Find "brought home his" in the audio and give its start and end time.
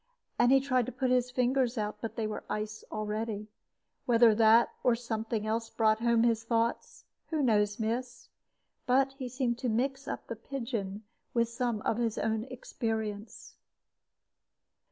5.69-6.43